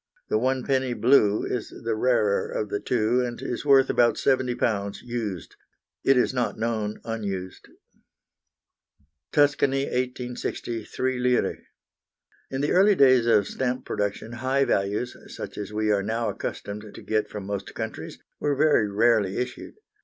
[0.29, 5.55] The 1d., blue, is the rarer of the two, and is worth about £70 used;
[6.03, 7.67] it is not known unused.
[9.31, 11.59] Tuscany, 1860, 3 lire.
[12.49, 16.83] In the early days of stamp production high values, such as we are now accustomed
[16.95, 19.75] to get from most countries, were very rarely issued.